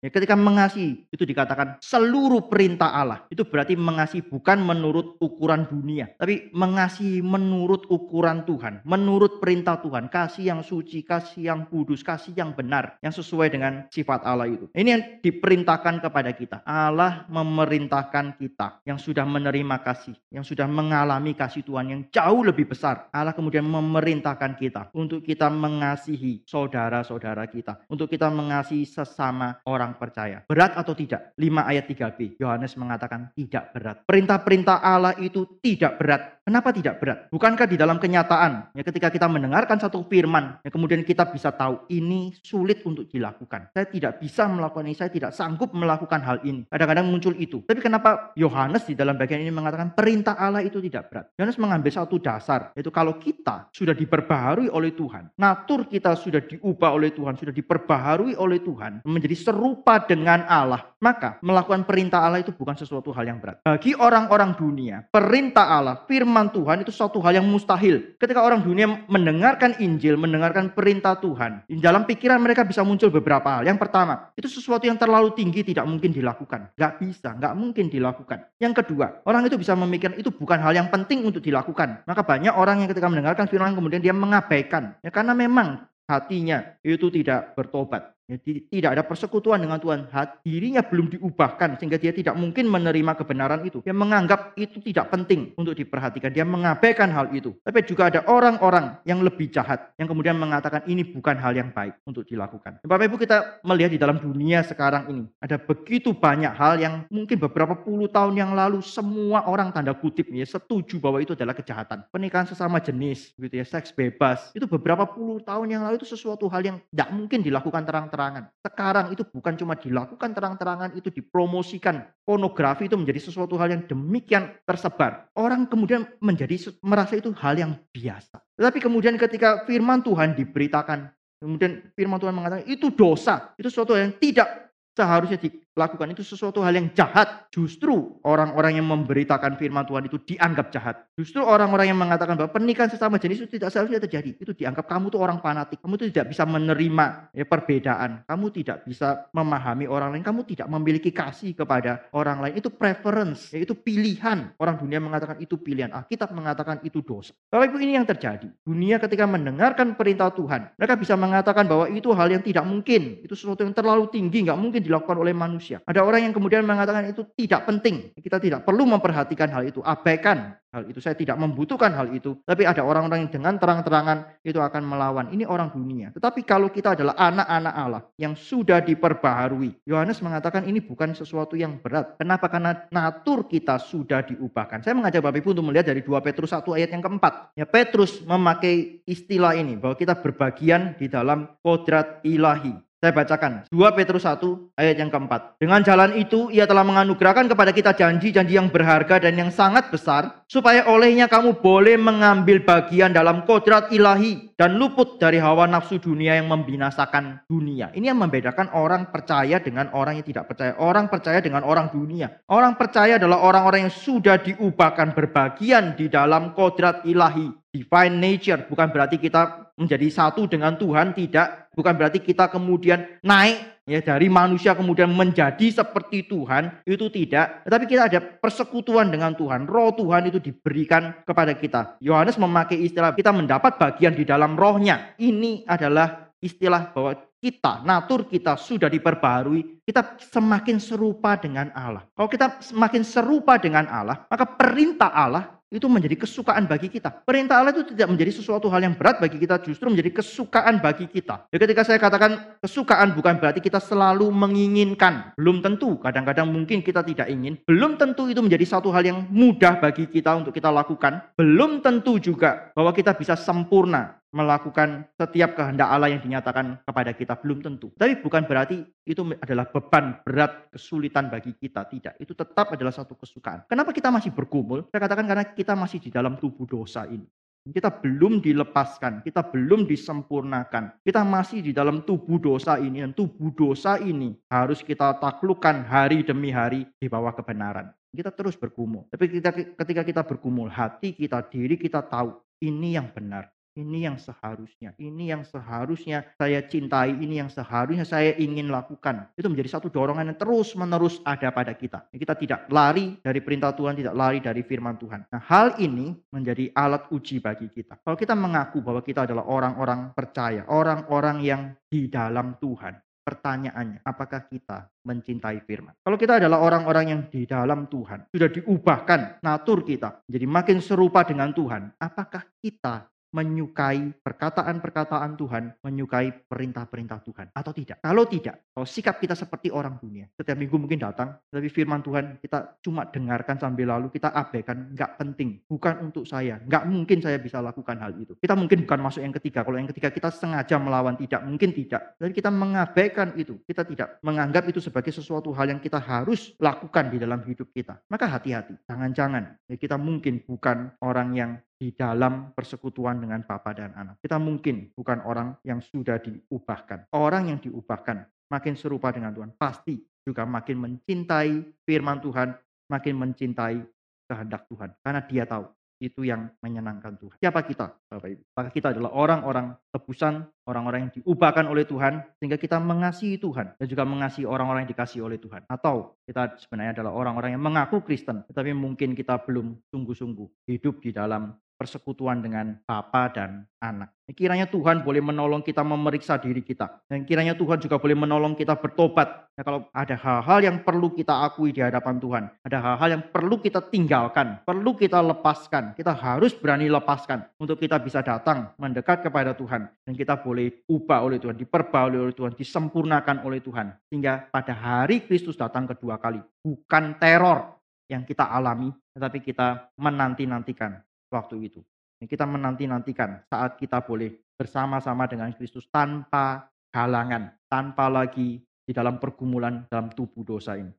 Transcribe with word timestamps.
Ya, 0.00 0.08
ketika 0.08 0.32
mengasihi 0.32 1.04
itu 1.12 1.28
dikatakan 1.28 1.76
seluruh 1.84 2.48
perintah 2.48 2.88
Allah. 2.88 3.28
Itu 3.28 3.44
berarti 3.44 3.76
mengasihi 3.76 4.24
bukan 4.24 4.64
menurut 4.64 5.20
ukuran 5.20 5.68
dunia, 5.68 6.08
tapi 6.16 6.48
mengasihi 6.56 7.20
menurut 7.20 7.84
ukuran 7.92 8.48
Tuhan, 8.48 8.80
menurut 8.88 9.44
perintah 9.44 9.76
Tuhan, 9.76 10.08
kasih 10.08 10.56
yang 10.56 10.60
suci, 10.64 11.04
kasih 11.04 11.52
yang 11.52 11.68
kudus, 11.68 12.00
kasih 12.00 12.32
yang 12.32 12.56
benar, 12.56 12.96
yang 13.04 13.12
sesuai 13.12 13.52
dengan 13.52 13.84
sifat 13.92 14.24
Allah 14.24 14.48
itu. 14.48 14.72
Ini 14.72 14.88
yang 14.88 15.02
diperintahkan 15.20 16.00
kepada 16.00 16.32
kita. 16.32 16.64
Allah 16.64 17.28
memerintahkan 17.28 18.40
kita 18.40 18.80
yang 18.88 18.96
sudah 18.96 19.28
menerima 19.28 19.84
kasih, 19.84 20.16
yang 20.32 20.48
sudah 20.48 20.64
mengalami 20.64 21.36
kasih 21.36 21.60
Tuhan 21.60 21.86
yang 21.92 22.02
jauh 22.08 22.40
lebih 22.40 22.72
besar. 22.72 23.12
Allah 23.12 23.36
kemudian 23.36 23.68
memerintahkan 23.68 24.56
kita 24.56 24.88
untuk 24.96 25.20
kita 25.20 25.52
mengasihi 25.52 26.40
saudara-saudara 26.48 27.44
kita, 27.52 27.84
untuk 27.92 28.08
kita 28.08 28.32
mengasihi 28.32 28.88
sesama 28.88 29.60
orang 29.68 29.89
orang 29.90 29.98
percaya. 29.98 30.38
Berat 30.46 30.78
atau 30.78 30.94
tidak? 30.94 31.34
5 31.34 31.70
ayat 31.70 31.84
3b. 31.90 32.38
Yohanes 32.38 32.78
mengatakan 32.78 33.34
tidak 33.34 33.74
berat. 33.74 33.96
Perintah-perintah 34.06 34.78
Allah 34.78 35.18
itu 35.18 35.58
tidak 35.58 35.98
berat. 35.98 36.39
Kenapa 36.50 36.74
tidak 36.74 36.98
berat? 36.98 37.18
Bukankah 37.30 37.62
di 37.70 37.78
dalam 37.78 38.02
kenyataan, 38.02 38.74
ya 38.74 38.82
ketika 38.82 39.06
kita 39.06 39.30
mendengarkan 39.30 39.78
satu 39.78 40.02
firman, 40.10 40.58
ya 40.66 40.74
kemudian 40.74 41.06
kita 41.06 41.30
bisa 41.30 41.54
tahu 41.54 41.86
ini 41.94 42.34
sulit 42.42 42.82
untuk 42.82 43.06
dilakukan. 43.06 43.70
Saya 43.70 43.86
tidak 43.86 44.18
bisa 44.18 44.50
melakukan 44.50 44.82
ini, 44.90 44.98
saya 44.98 45.14
tidak 45.14 45.30
sanggup 45.30 45.70
melakukan 45.70 46.18
hal 46.18 46.42
ini. 46.42 46.66
Kadang-kadang 46.66 47.06
muncul 47.06 47.38
itu. 47.38 47.62
Tapi 47.62 47.78
kenapa 47.78 48.34
Yohanes 48.34 48.82
di 48.82 48.98
dalam 48.98 49.14
bagian 49.14 49.46
ini 49.46 49.54
mengatakan 49.54 49.94
perintah 49.94 50.34
Allah 50.34 50.66
itu 50.66 50.82
tidak 50.82 51.14
berat? 51.14 51.30
Yohanes 51.38 51.54
mengambil 51.54 51.94
satu 51.94 52.18
dasar, 52.18 52.74
yaitu 52.74 52.90
kalau 52.90 53.14
kita 53.22 53.70
sudah 53.70 53.94
diperbaharui 53.94 54.74
oleh 54.74 54.90
Tuhan, 54.90 55.30
natur 55.38 55.86
kita 55.86 56.18
sudah 56.18 56.42
diubah 56.42 56.90
oleh 56.98 57.14
Tuhan, 57.14 57.38
sudah 57.38 57.54
diperbaharui 57.54 58.34
oleh 58.34 58.58
Tuhan, 58.58 59.06
menjadi 59.06 59.38
serupa 59.38 60.02
dengan 60.02 60.42
Allah, 60.50 60.98
maka 60.98 61.38
melakukan 61.46 61.86
perintah 61.86 62.26
Allah 62.26 62.42
itu 62.42 62.50
bukan 62.50 62.74
sesuatu 62.74 63.14
hal 63.14 63.30
yang 63.30 63.38
berat. 63.38 63.62
Bagi 63.62 63.94
orang-orang 63.94 64.58
dunia, 64.58 65.06
perintah 65.14 65.78
Allah, 65.78 66.02
firman 66.10 66.39
firman 66.40 66.56
Tuhan 66.56 66.76
itu 66.80 66.92
suatu 66.92 67.20
hal 67.20 67.36
yang 67.36 67.44
mustahil. 67.44 68.16
Ketika 68.16 68.40
orang 68.40 68.64
dunia 68.64 69.04
mendengarkan 69.12 69.76
Injil, 69.76 70.16
mendengarkan 70.16 70.72
perintah 70.72 71.20
Tuhan, 71.20 71.68
di 71.68 71.76
dalam 71.76 72.08
pikiran 72.08 72.40
mereka 72.40 72.64
bisa 72.64 72.80
muncul 72.80 73.12
beberapa 73.12 73.60
hal. 73.60 73.68
Yang 73.68 73.84
pertama, 73.84 74.32
itu 74.32 74.48
sesuatu 74.48 74.88
yang 74.88 74.96
terlalu 74.96 75.36
tinggi 75.36 75.60
tidak 75.60 75.84
mungkin 75.84 76.16
dilakukan. 76.16 76.72
Gak 76.80 76.96
bisa, 76.96 77.36
gak 77.36 77.52
mungkin 77.52 77.92
dilakukan. 77.92 78.48
Yang 78.56 78.80
kedua, 78.80 79.20
orang 79.28 79.44
itu 79.44 79.60
bisa 79.60 79.76
memikirkan 79.76 80.16
itu 80.16 80.32
bukan 80.32 80.58
hal 80.64 80.72
yang 80.72 80.88
penting 80.88 81.20
untuk 81.28 81.44
dilakukan. 81.44 82.08
Maka 82.08 82.24
banyak 82.24 82.56
orang 82.56 82.80
yang 82.80 82.88
ketika 82.88 83.12
mendengarkan 83.12 83.44
firman 83.44 83.76
kemudian 83.76 84.00
dia 84.00 84.16
mengabaikan. 84.16 84.96
Ya 85.04 85.12
karena 85.12 85.36
memang 85.36 85.84
hatinya 86.08 86.80
itu 86.80 87.12
tidak 87.12 87.52
bertobat. 87.52 88.16
Ya, 88.30 88.38
tidak 88.46 88.90
ada 88.94 89.02
persekutuan 89.02 89.58
dengan 89.58 89.82
Tuhan. 89.82 90.06
Dirinya 90.46 90.86
belum 90.86 91.18
diubahkan 91.18 91.82
sehingga 91.82 91.98
dia 91.98 92.14
tidak 92.14 92.38
mungkin 92.38 92.70
menerima 92.70 93.18
kebenaran 93.18 93.66
itu. 93.66 93.82
Dia 93.82 93.90
menganggap 93.90 94.54
itu 94.54 94.78
tidak 94.78 95.10
penting 95.10 95.50
untuk 95.58 95.74
diperhatikan. 95.74 96.30
Dia 96.30 96.46
mengabaikan 96.46 97.10
hal 97.10 97.34
itu. 97.34 97.58
Tapi 97.66 97.82
juga 97.82 98.06
ada 98.06 98.22
orang-orang 98.30 99.02
yang 99.02 99.18
lebih 99.26 99.50
jahat 99.50 99.90
yang 99.98 100.06
kemudian 100.06 100.38
mengatakan 100.38 100.86
ini 100.86 101.02
bukan 101.02 101.34
hal 101.42 101.58
yang 101.58 101.74
baik 101.74 101.98
untuk 102.06 102.22
dilakukan. 102.22 102.78
Bapak 102.86 103.10
Ibu 103.10 103.18
kita 103.18 103.66
melihat 103.66 103.90
di 103.90 103.98
dalam 103.98 104.22
dunia 104.22 104.62
sekarang 104.62 105.10
ini 105.10 105.26
ada 105.42 105.58
begitu 105.58 106.14
banyak 106.14 106.54
hal 106.54 106.78
yang 106.78 106.94
mungkin 107.10 107.34
beberapa 107.42 107.74
puluh 107.74 108.06
tahun 108.06 108.38
yang 108.38 108.54
lalu 108.54 108.78
semua 108.78 109.42
orang 109.50 109.74
tanda 109.74 109.90
kutip 109.90 110.30
ya 110.30 110.46
setuju 110.46 111.02
bahwa 111.02 111.18
itu 111.18 111.34
adalah 111.34 111.58
kejahatan. 111.58 112.06
Pernikahan 112.14 112.46
sesama 112.46 112.78
jenis 112.78 113.34
gitu 113.34 113.58
ya, 113.58 113.66
seks 113.66 113.90
bebas. 113.90 114.54
Itu 114.54 114.70
beberapa 114.70 115.02
puluh 115.02 115.42
tahun 115.42 115.66
yang 115.66 115.82
lalu 115.82 115.98
itu 115.98 116.06
sesuatu 116.06 116.46
hal 116.46 116.62
yang 116.62 116.78
tidak 116.94 117.10
mungkin 117.10 117.42
dilakukan 117.42 117.82
terang-terang 117.82 118.19
terang-terangan. 118.20 118.44
Sekarang 118.60 119.06
itu 119.16 119.22
bukan 119.24 119.54
cuma 119.56 119.74
dilakukan 119.80 120.30
terang-terangan, 120.36 120.90
itu 120.92 121.08
dipromosikan. 121.08 122.04
Pornografi 122.20 122.86
itu 122.86 122.96
menjadi 123.00 123.20
sesuatu 123.32 123.56
hal 123.56 123.72
yang 123.72 123.82
demikian 123.88 124.52
tersebar. 124.68 125.32
Orang 125.32 125.64
kemudian 125.66 126.04
menjadi 126.20 126.76
merasa 126.84 127.16
itu 127.16 127.32
hal 127.32 127.56
yang 127.56 127.72
biasa. 127.90 128.44
Tetapi 128.60 128.78
kemudian 128.84 129.16
ketika 129.16 129.64
firman 129.64 130.04
Tuhan 130.04 130.36
diberitakan, 130.36 131.08
kemudian 131.40 131.88
firman 131.96 132.20
Tuhan 132.20 132.36
mengatakan 132.36 132.68
itu 132.68 132.92
dosa, 132.92 133.56
itu 133.56 133.72
sesuatu 133.72 133.96
yang 133.96 134.12
tidak 134.20 134.68
seharusnya 134.92 135.40
dilakukan 135.80 136.12
itu 136.12 136.20
sesuatu 136.20 136.60
hal 136.60 136.76
yang 136.76 136.92
jahat. 136.92 137.48
Justru 137.48 138.20
orang-orang 138.28 138.76
yang 138.76 138.84
memberitakan 138.84 139.56
firman 139.56 139.88
Tuhan 139.88 140.04
itu 140.04 140.20
dianggap 140.20 140.68
jahat. 140.68 141.08
Justru 141.16 141.40
orang-orang 141.40 141.88
yang 141.88 141.96
mengatakan 141.96 142.36
bahwa 142.36 142.52
pernikahan 142.52 142.92
sesama 142.92 143.16
jenis 143.16 143.40
itu 143.40 143.56
tidak 143.56 143.72
seharusnya 143.72 143.96
terjadi. 144.04 144.36
Itu 144.36 144.52
dianggap 144.52 144.84
kamu 144.84 145.08
tuh 145.08 145.24
orang 145.24 145.40
fanatik. 145.40 145.80
Kamu 145.80 145.96
tuh 145.96 146.12
tidak 146.12 146.36
bisa 146.36 146.44
menerima 146.44 147.32
ya, 147.32 147.44
perbedaan. 147.48 148.28
Kamu 148.28 148.46
tidak 148.52 148.84
bisa 148.84 149.24
memahami 149.32 149.88
orang 149.88 150.12
lain. 150.12 150.20
Kamu 150.20 150.44
tidak 150.44 150.68
memiliki 150.68 151.08
kasih 151.16 151.56
kepada 151.56 152.04
orang 152.12 152.44
lain. 152.44 152.60
Itu 152.60 152.68
preference, 152.68 153.56
yaitu 153.56 153.72
pilihan. 153.72 154.52
Orang 154.60 154.76
dunia 154.76 155.00
mengatakan 155.00 155.40
itu 155.40 155.56
pilihan. 155.56 155.88
Alkitab 155.96 156.28
mengatakan 156.36 156.84
itu 156.84 157.00
dosa. 157.00 157.32
Bapak 157.48 157.72
Ibu 157.72 157.76
ini 157.80 157.96
yang 157.96 158.04
terjadi. 158.04 158.52
Dunia 158.60 159.00
ketika 159.00 159.24
mendengarkan 159.24 159.96
perintah 159.96 160.28
Tuhan, 160.34 160.76
mereka 160.76 160.94
bisa 161.00 161.16
mengatakan 161.16 161.64
bahwa 161.64 161.88
itu 161.88 162.12
hal 162.12 162.28
yang 162.28 162.44
tidak 162.44 162.68
mungkin. 162.68 163.22
Itu 163.24 163.32
sesuatu 163.32 163.62
yang 163.62 163.72
terlalu 163.72 164.10
tinggi, 164.10 164.44
nggak 164.44 164.58
mungkin 164.58 164.80
dilakukan 164.82 165.14
oleh 165.14 165.30
manusia. 165.30 165.69
Ada 165.78 166.02
orang 166.02 166.26
yang 166.26 166.34
kemudian 166.34 166.66
mengatakan 166.66 167.06
itu 167.06 167.22
tidak 167.38 167.68
penting. 167.70 168.10
Kita 168.18 168.42
tidak 168.42 168.66
perlu 168.66 168.88
memperhatikan 168.88 169.52
hal 169.54 169.62
itu. 169.68 169.78
Abaikan 169.84 170.58
hal 170.74 170.86
itu. 170.86 170.98
Saya 170.98 171.14
tidak 171.14 171.38
membutuhkan 171.38 171.94
hal 171.94 172.10
itu. 172.10 172.38
Tapi 172.42 172.66
ada 172.66 172.82
orang-orang 172.82 173.26
yang 173.26 173.30
dengan 173.30 173.54
terang-terangan 173.58 174.40
itu 174.42 174.58
akan 174.58 174.82
melawan. 174.82 175.26
Ini 175.30 175.46
orang 175.46 175.70
dunia. 175.70 176.10
Tetapi 176.14 176.42
kalau 176.46 176.70
kita 176.70 176.98
adalah 176.98 177.14
anak-anak 177.18 177.74
Allah 177.74 178.02
yang 178.18 178.34
sudah 178.34 178.82
diperbaharui. 178.82 179.86
Yohanes 179.86 180.22
mengatakan 180.24 180.66
ini 180.66 180.82
bukan 180.82 181.14
sesuatu 181.14 181.54
yang 181.54 181.78
berat. 181.78 182.18
Kenapa? 182.18 182.48
Karena 182.50 182.86
natur 182.90 183.46
kita 183.46 183.78
sudah 183.78 184.24
diubahkan. 184.24 184.82
Saya 184.82 184.94
mengajak 184.96 185.22
Bapak 185.22 185.38
Ibu 185.42 185.54
untuk 185.58 185.66
melihat 185.70 185.90
dari 185.92 186.00
2 186.02 186.18
Petrus 186.24 186.54
1 186.54 186.64
ayat 186.78 186.90
yang 186.94 187.02
keempat. 187.02 187.54
Ya 187.58 187.66
Petrus 187.66 188.22
memakai 188.24 189.04
istilah 189.04 189.58
ini 189.58 189.76
bahwa 189.76 189.98
kita 189.98 190.16
berbagian 190.18 190.94
di 190.96 191.10
dalam 191.10 191.50
kodrat 191.60 192.22
ilahi. 192.22 192.89
Saya 193.00 193.16
bacakan 193.16 193.64
2 193.72 193.96
Petrus 193.96 194.28
1 194.28 194.76
ayat 194.76 195.00
yang 195.00 195.08
keempat. 195.08 195.56
Dengan 195.56 195.80
jalan 195.80 196.20
itu 196.20 196.52
ia 196.52 196.68
telah 196.68 196.84
menganugerahkan 196.84 197.48
kepada 197.48 197.72
kita 197.72 197.96
janji-janji 197.96 198.60
yang 198.60 198.68
berharga 198.68 199.16
dan 199.16 199.40
yang 199.40 199.48
sangat 199.48 199.88
besar 199.88 200.39
supaya 200.50 200.90
olehnya 200.90 201.30
kamu 201.30 201.62
boleh 201.62 201.94
mengambil 201.94 202.58
bagian 202.66 203.14
dalam 203.14 203.46
kodrat 203.46 203.94
ilahi 203.94 204.50
dan 204.58 204.82
luput 204.82 205.22
dari 205.22 205.38
hawa 205.38 205.70
nafsu 205.70 206.02
dunia 206.02 206.34
yang 206.42 206.50
membinasakan 206.50 207.46
dunia. 207.46 207.94
Ini 207.94 208.10
yang 208.10 208.18
membedakan 208.18 208.74
orang 208.74 209.14
percaya 209.14 209.62
dengan 209.62 209.94
orang 209.94 210.18
yang 210.18 210.26
tidak 210.26 210.50
percaya. 210.50 210.74
Orang 210.82 211.06
percaya 211.06 211.38
dengan 211.38 211.62
orang 211.62 211.94
dunia. 211.94 212.42
Orang 212.50 212.74
percaya 212.74 213.22
adalah 213.22 213.46
orang-orang 213.46 213.86
yang 213.86 213.94
sudah 213.94 214.42
diubahkan 214.42 215.14
berbagian 215.14 215.94
di 215.94 216.10
dalam 216.10 216.50
kodrat 216.58 217.06
ilahi 217.06 217.60
divine 217.70 218.18
nature 218.18 218.66
bukan 218.66 218.90
berarti 218.90 219.16
kita 219.22 219.70
menjadi 219.78 220.10
satu 220.10 220.50
dengan 220.50 220.74
Tuhan 220.74 221.14
tidak 221.14 221.70
bukan 221.70 221.94
berarti 221.94 222.18
kita 222.18 222.50
kemudian 222.50 223.22
naik 223.22 223.79
ya 223.90 223.98
dari 223.98 224.30
manusia 224.30 224.78
kemudian 224.78 225.10
menjadi 225.10 225.82
seperti 225.82 226.30
Tuhan 226.30 226.86
itu 226.86 227.10
tidak. 227.10 227.66
Tetapi 227.66 227.84
kita 227.90 228.02
ada 228.06 228.20
persekutuan 228.22 229.10
dengan 229.10 229.34
Tuhan. 229.34 229.66
Roh 229.66 229.90
Tuhan 229.98 230.30
itu 230.30 230.38
diberikan 230.38 231.26
kepada 231.26 231.50
kita. 231.58 231.98
Yohanes 231.98 232.38
memakai 232.38 232.78
istilah 232.78 233.10
kita 233.18 233.34
mendapat 233.34 233.74
bagian 233.74 234.14
di 234.14 234.22
dalam 234.22 234.54
rohnya. 234.54 235.18
Ini 235.18 235.66
adalah 235.66 236.30
istilah 236.38 236.94
bahwa 236.94 237.18
kita, 237.40 237.80
natur 237.88 238.28
kita 238.28 238.54
sudah 238.54 238.92
diperbarui, 238.92 239.80
kita 239.82 240.20
semakin 240.20 240.76
serupa 240.76 241.40
dengan 241.40 241.72
Allah. 241.72 242.04
Kalau 242.12 242.28
kita 242.28 242.60
semakin 242.60 243.00
serupa 243.00 243.56
dengan 243.56 243.88
Allah, 243.88 244.28
maka 244.28 244.44
perintah 244.44 245.08
Allah 245.08 245.59
itu 245.70 245.86
menjadi 245.86 246.18
kesukaan 246.18 246.66
bagi 246.66 246.90
kita. 246.90 247.22
Perintah 247.22 247.62
Allah 247.62 247.70
itu 247.70 247.94
tidak 247.94 248.10
menjadi 248.10 248.34
sesuatu 248.34 248.66
hal 248.68 248.82
yang 248.82 248.98
berat 248.98 249.22
bagi 249.22 249.38
kita, 249.38 249.62
justru 249.62 249.86
menjadi 249.86 250.20
kesukaan 250.20 250.82
bagi 250.82 251.06
kita. 251.06 251.46
Ya, 251.54 251.58
ketika 251.62 251.86
saya 251.86 252.02
katakan 252.02 252.58
kesukaan 252.58 253.14
bukan 253.14 253.38
berarti 253.38 253.62
kita 253.62 253.78
selalu 253.78 254.26
menginginkan. 254.34 255.32
Belum 255.38 255.62
tentu, 255.62 255.96
kadang-kadang 256.02 256.50
mungkin 256.50 256.82
kita 256.82 257.06
tidak 257.06 257.30
ingin. 257.30 257.56
Belum 257.64 257.94
tentu 257.94 258.26
itu 258.26 258.42
menjadi 258.42 258.66
satu 258.66 258.90
hal 258.90 259.06
yang 259.06 259.24
mudah 259.30 259.78
bagi 259.78 260.10
kita 260.10 260.36
untuk 260.36 260.50
kita 260.52 260.68
lakukan. 260.68 261.22
Belum 261.38 261.78
tentu 261.80 262.18
juga 262.18 262.74
bahwa 262.74 262.90
kita 262.90 263.14
bisa 263.14 263.38
sempurna 263.38 264.19
melakukan 264.30 265.10
setiap 265.18 265.58
kehendak 265.58 265.90
Allah 265.90 266.14
yang 266.14 266.22
dinyatakan 266.22 266.86
kepada 266.86 267.10
kita 267.14 267.34
belum 267.38 267.62
tentu. 267.62 267.90
Tapi 267.98 268.22
bukan 268.22 268.46
berarti 268.46 268.86
itu 269.02 269.22
adalah 269.42 269.66
beban 269.66 270.22
berat, 270.22 270.70
kesulitan 270.70 271.26
bagi 271.28 271.54
kita. 271.58 271.86
Tidak, 271.86 272.14
itu 272.22 272.32
tetap 272.34 272.70
adalah 272.74 272.94
satu 272.94 273.18
kesukaan. 273.18 273.66
Kenapa 273.66 273.90
kita 273.90 274.08
masih 274.08 274.30
bergumul? 274.30 274.86
Saya 274.94 275.02
katakan 275.02 275.26
karena 275.26 275.44
kita 275.50 275.74
masih 275.74 275.98
di 275.98 276.10
dalam 276.14 276.38
tubuh 276.38 276.66
dosa 276.66 277.06
ini. 277.10 277.26
Kita 277.60 277.92
belum 277.92 278.40
dilepaskan, 278.40 279.20
kita 279.20 279.44
belum 279.52 279.84
disempurnakan. 279.84 281.04
Kita 281.04 281.20
masih 281.28 281.60
di 281.60 281.76
dalam 281.76 282.00
tubuh 282.08 282.40
dosa 282.40 282.80
ini 282.80 283.04
dan 283.04 283.12
tubuh 283.12 283.52
dosa 283.52 284.00
ini 284.00 284.32
harus 284.48 284.80
kita 284.80 285.20
taklukkan 285.20 285.84
hari 285.84 286.24
demi 286.24 286.48
hari 286.48 286.88
di 286.96 287.06
bawah 287.06 287.36
kebenaran. 287.36 287.92
Kita 288.10 288.32
terus 288.32 288.56
bergumul. 288.56 289.06
Tapi 289.12 289.28
kita, 289.28 289.52
ketika 289.52 290.02
kita 290.02 290.22
bergumul, 290.24 290.72
hati 290.72 291.12
kita, 291.12 291.44
diri 291.46 291.76
kita 291.76 292.00
tahu 292.00 292.32
ini 292.64 292.96
yang 292.96 293.12
benar 293.12 293.52
Ini 293.78 294.10
yang 294.10 294.18
seharusnya, 294.18 294.98
ini 294.98 295.30
yang 295.30 295.46
seharusnya 295.46 296.26
saya 296.34 296.58
cintai, 296.66 297.14
ini 297.14 297.38
yang 297.38 297.46
seharusnya 297.46 298.02
saya 298.02 298.34
ingin 298.34 298.66
lakukan. 298.66 299.30
Itu 299.38 299.46
menjadi 299.46 299.78
satu 299.78 299.86
dorongan 299.94 300.34
yang 300.34 300.38
terus-menerus 300.42 301.22
ada 301.22 301.54
pada 301.54 301.70
kita. 301.78 302.10
Kita 302.10 302.34
tidak 302.34 302.66
lari 302.66 303.14
dari 303.22 303.38
perintah 303.38 303.70
Tuhan, 303.70 303.94
tidak 303.94 304.18
lari 304.18 304.42
dari 304.42 304.66
firman 304.66 304.98
Tuhan. 304.98 305.22
Nah, 305.30 305.42
hal 305.46 305.78
ini 305.78 306.18
menjadi 306.34 306.74
alat 306.74 307.14
uji 307.14 307.38
bagi 307.38 307.70
kita. 307.70 308.02
Kalau 308.02 308.18
kita 308.18 308.34
mengaku 308.34 308.82
bahwa 308.82 309.06
kita 309.06 309.22
adalah 309.22 309.46
orang-orang 309.46 310.10
percaya, 310.18 310.66
orang-orang 310.66 311.38
yang 311.38 311.62
di 311.86 312.10
dalam 312.10 312.58
Tuhan, 312.58 312.98
Pertanyaannya, 313.20 314.00
apakah 314.00 314.48
kita 314.48 314.88
mencintai 315.04 315.60
firman? 315.68 315.92
Kalau 316.00 316.16
kita 316.16 316.40
adalah 316.40 316.64
orang-orang 316.64 317.04
yang 317.12 317.20
di 317.28 317.44
dalam 317.44 317.84
Tuhan, 317.86 318.32
sudah 318.32 318.48
diubahkan 318.48 319.44
natur 319.44 319.84
kita 319.84 320.24
jadi 320.24 320.48
makin 320.48 320.80
serupa 320.80 321.20
dengan 321.22 321.52
Tuhan, 321.52 321.94
apakah 322.00 322.48
kita 322.64 323.09
menyukai 323.30 324.10
perkataan-perkataan 324.22 325.38
Tuhan, 325.38 325.64
menyukai 325.86 326.50
perintah-perintah 326.50 327.18
Tuhan 327.22 327.46
atau 327.54 327.72
tidak. 327.74 328.02
Kalau 328.02 328.26
tidak, 328.26 328.74
kalau 328.74 328.86
sikap 328.86 329.22
kita 329.22 329.38
seperti 329.38 329.70
orang 329.70 330.02
dunia, 330.02 330.26
setiap 330.34 330.58
minggu 330.58 330.76
mungkin 330.76 330.98
datang, 330.98 331.38
tapi 331.46 331.70
firman 331.70 332.02
Tuhan 332.02 332.42
kita 332.42 332.82
cuma 332.82 333.06
dengarkan 333.06 333.56
sambil 333.62 333.94
lalu 333.94 334.10
kita 334.10 334.34
abaikan, 334.34 334.90
nggak 334.94 335.10
penting, 335.16 335.62
bukan 335.70 336.10
untuk 336.10 336.26
saya, 336.26 336.58
nggak 336.66 336.84
mungkin 336.90 337.22
saya 337.22 337.38
bisa 337.38 337.62
lakukan 337.62 337.96
hal 338.02 338.18
itu. 338.18 338.34
Kita 338.38 338.58
mungkin 338.58 338.82
bukan 338.82 339.00
masuk 339.00 339.22
yang 339.22 339.34
ketiga, 339.38 339.62
kalau 339.62 339.78
yang 339.78 339.88
ketiga 339.88 340.10
kita 340.10 340.28
sengaja 340.34 340.76
melawan 340.82 341.14
tidak, 341.14 341.46
mungkin 341.46 341.70
tidak. 341.70 342.18
Jadi 342.18 342.32
kita 342.34 342.50
mengabaikan 342.50 343.38
itu, 343.38 343.62
kita 343.64 343.86
tidak 343.86 344.18
menganggap 344.26 344.66
itu 344.66 344.82
sebagai 344.82 345.14
sesuatu 345.14 345.54
hal 345.54 345.70
yang 345.70 345.80
kita 345.80 346.02
harus 346.02 346.52
lakukan 346.58 347.14
di 347.14 347.22
dalam 347.22 347.38
hidup 347.46 347.70
kita. 347.70 348.02
Maka 348.10 348.26
hati-hati, 348.26 348.74
jangan-jangan 348.90 349.54
ya 349.70 349.76
kita 349.78 349.94
mungkin 349.94 350.42
bukan 350.42 350.98
orang 350.98 351.30
yang 351.38 351.50
di 351.80 351.96
dalam 351.96 352.52
persekutuan 352.52 353.24
dengan 353.24 353.40
Bapa 353.40 353.72
dan 353.72 353.96
Anak. 353.96 354.20
Kita 354.20 354.36
mungkin 354.36 354.92
bukan 354.92 355.24
orang 355.24 355.56
yang 355.64 355.80
sudah 355.80 356.20
diubahkan. 356.20 357.08
Orang 357.16 357.48
yang 357.48 357.58
diubahkan 357.64 358.28
makin 358.52 358.76
serupa 358.76 359.08
dengan 359.08 359.32
Tuhan 359.32 359.56
pasti 359.56 359.96
juga 360.20 360.44
makin 360.44 360.76
mencintai 360.76 361.80
firman 361.88 362.20
Tuhan, 362.20 362.52
makin 362.92 363.14
mencintai 363.16 363.80
kehendak 364.28 364.68
Tuhan 364.68 364.92
karena 365.00 365.24
dia 365.24 365.48
tahu 365.48 365.64
itu 366.00 366.24
yang 366.24 366.48
menyenangkan 366.64 367.20
Tuhan. 367.20 367.36
Siapa 367.36 367.60
kita, 367.60 367.92
Bapak 368.08 368.28
Ibu? 368.32 368.42
Maka 368.56 368.68
kita 368.72 368.88
adalah 368.96 369.12
orang-orang 369.12 369.76
tebusan, 369.92 370.48
orang-orang 370.64 371.06
yang 371.06 371.12
diubahkan 371.20 371.68
oleh 371.68 371.84
Tuhan, 371.84 372.24
sehingga 372.40 372.56
kita 372.56 372.80
mengasihi 372.80 373.36
Tuhan 373.36 373.76
dan 373.76 373.86
juga 373.86 374.08
mengasihi 374.08 374.48
orang-orang 374.48 374.88
yang 374.88 374.92
dikasihi 374.96 375.20
oleh 375.20 375.36
Tuhan. 375.36 375.68
Atau 375.68 376.16
kita 376.24 376.56
sebenarnya 376.56 376.96
adalah 376.96 377.12
orang-orang 377.12 377.52
yang 377.52 377.60
mengaku 377.60 378.00
Kristen, 378.00 378.48
tetapi 378.48 378.72
mungkin 378.72 379.12
kita 379.12 379.44
belum 379.44 379.76
sungguh-sungguh 379.92 380.72
hidup 380.72 381.04
di 381.04 381.12
dalam 381.12 381.52
persekutuan 381.80 382.44
dengan 382.44 382.76
Bapa 382.84 383.32
dan 383.32 383.64
Anak. 383.80 384.12
Kiranya 384.36 384.68
Tuhan 384.68 385.00
boleh 385.00 385.24
menolong 385.24 385.64
kita 385.64 385.80
memeriksa 385.80 386.36
diri 386.36 386.60
kita. 386.60 387.00
Dan 387.08 387.24
kiranya 387.24 387.56
Tuhan 387.56 387.80
juga 387.80 387.96
boleh 387.96 388.12
menolong 388.12 388.52
kita 388.52 388.76
bertobat. 388.76 389.48
Ya, 389.56 389.64
kalau 389.64 389.88
ada 389.90 390.14
hal-hal 390.14 390.60
yang 390.60 390.76
perlu 390.84 391.10
kita 391.16 391.32
akui 391.48 391.72
di 391.72 391.80
hadapan 391.80 392.20
Tuhan. 392.20 392.44
Ada 392.62 392.78
hal-hal 392.78 393.08
yang 393.16 393.24
perlu 393.32 393.58
kita 393.58 393.80
tinggalkan. 393.88 394.60
Perlu 394.62 394.94
kita 394.94 395.24
lepaskan. 395.24 395.96
Kita 395.96 396.12
harus 396.12 396.52
berani 396.52 396.92
lepaskan. 396.92 397.48
Untuk 397.56 397.80
kita 397.80 397.96
bisa 397.98 398.20
datang 398.20 398.76
mendekat 398.76 399.24
kepada 399.24 399.56
Tuhan. 399.56 399.88
Dan 400.04 400.12
kita 400.12 400.38
boleh 400.38 400.84
ubah 400.86 401.24
oleh 401.24 401.40
Tuhan. 401.40 401.56
Diperbaiki 401.56 402.20
oleh 402.20 402.36
Tuhan. 402.36 402.52
Disempurnakan 402.54 403.42
oleh 403.48 403.64
Tuhan. 403.64 403.96
Sehingga 404.12 404.52
pada 404.52 404.76
hari 404.76 405.24
Kristus 405.24 405.56
datang 405.56 405.88
kedua 405.88 406.20
kali. 406.20 406.38
Bukan 406.60 407.18
teror 407.18 407.80
yang 408.06 408.22
kita 408.22 408.46
alami. 408.46 408.92
Tetapi 409.10 409.42
kita 409.42 409.90
menanti-nantikan 409.98 411.09
waktu 411.30 411.70
itu. 411.70 411.80
Kita 412.20 412.44
menanti-nantikan 412.44 413.48
saat 413.48 413.80
kita 413.80 414.04
boleh 414.04 414.36
bersama-sama 414.52 415.24
dengan 415.24 415.48
Kristus 415.56 415.88
tanpa 415.88 416.68
halangan, 416.92 417.56
tanpa 417.64 418.12
lagi 418.12 418.60
di 418.60 418.92
dalam 418.92 419.16
pergumulan 419.16 419.88
dalam 419.88 420.12
tubuh 420.12 420.44
dosa 420.44 420.76
ini. 420.76 420.92